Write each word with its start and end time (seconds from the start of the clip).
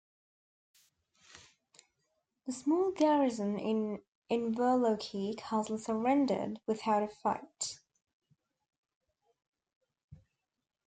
The 2.47 2.51
small 2.51 2.89
garrison 2.89 3.59
in 3.59 4.01
Inverlochy 4.31 5.35
castle 5.37 5.77
surrendered 5.77 6.59
without 6.65 7.03
a 7.03 7.07
fight. 7.07 7.77